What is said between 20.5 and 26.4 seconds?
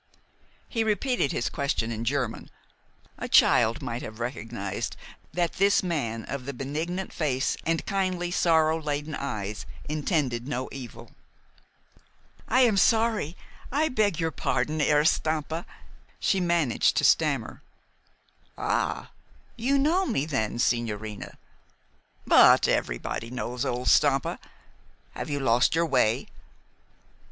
sigñorina! But everybody knows old Stampa. Have you lost your way?"